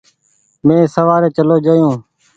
[0.65, 1.91] مينٚ سوآري چلو جآيو